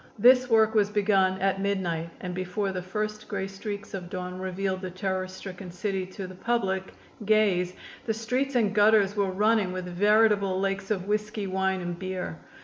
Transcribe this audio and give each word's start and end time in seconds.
This 0.17 0.49
work 0.49 0.73
was 0.73 0.89
begun 0.89 1.39
at 1.41 1.61
midnight 1.61 2.09
and 2.21 2.33
before 2.33 2.71
the 2.71 2.81
first 2.81 3.27
gray 3.27 3.45
streaks 3.45 3.93
of 3.93 4.09
dawn 4.09 4.39
revealed 4.39 4.81
the 4.81 4.89
terror 4.89 5.27
stricken 5.27 5.69
city 5.69 6.07
to 6.07 6.25
the 6.25 6.33
public 6.33 6.95
gaze 7.23 7.75
the 8.07 8.13
streets 8.15 8.55
and 8.55 8.73
gutters 8.73 9.15
were 9.15 9.29
running 9.29 9.71
with 9.71 9.85
veritable 9.85 10.59
lakes 10.59 10.89
of 10.89 11.07
whisky, 11.07 11.45
wine 11.45 11.81
and 11.81 11.99
beer. 11.99 12.39